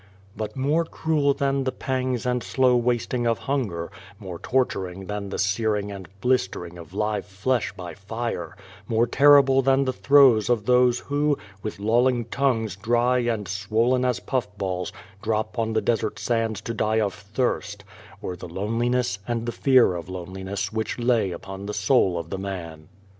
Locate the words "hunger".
3.37-3.91